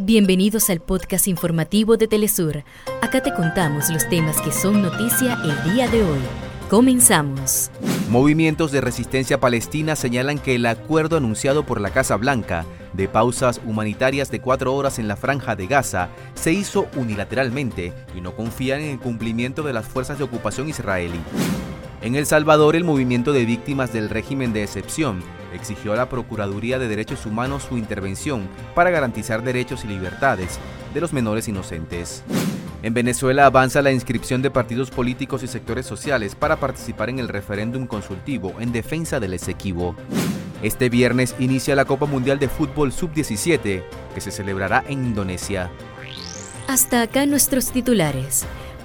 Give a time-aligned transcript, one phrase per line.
[0.00, 2.62] Bienvenidos al podcast informativo de Telesur.
[3.02, 6.20] Acá te contamos los temas que son noticia el día de hoy.
[6.70, 7.72] Comenzamos.
[8.08, 13.60] Movimientos de resistencia palestina señalan que el acuerdo anunciado por la Casa Blanca de pausas
[13.66, 18.80] humanitarias de cuatro horas en la franja de Gaza se hizo unilateralmente y no confían
[18.82, 21.18] en el cumplimiento de las fuerzas de ocupación israelí.
[22.00, 25.20] En El Salvador, el movimiento de víctimas del régimen de excepción
[25.52, 30.60] exigió a la Procuraduría de Derechos Humanos su intervención para garantizar derechos y libertades
[30.94, 32.22] de los menores inocentes.
[32.84, 37.26] En Venezuela avanza la inscripción de partidos políticos y sectores sociales para participar en el
[37.26, 39.96] referéndum consultivo en defensa del Esequibo.
[40.62, 43.82] Este viernes inicia la Copa Mundial de Fútbol Sub-17,
[44.14, 45.70] que se celebrará en Indonesia.
[46.68, 48.44] Hasta acá nuestros titulares.